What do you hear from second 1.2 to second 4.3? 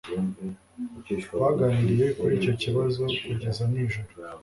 Twaganiriye kuri icyo kibazo kugeza nijoro